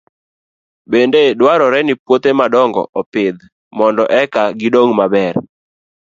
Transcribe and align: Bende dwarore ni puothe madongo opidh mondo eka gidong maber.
Bende 0.91 1.21
dwarore 1.39 1.79
ni 1.83 1.93
puothe 2.03 2.31
madongo 2.39 2.81
opidh 2.99 3.39
mondo 3.77 4.03
eka 4.21 4.43
gidong 4.59 4.91
maber. 4.99 5.35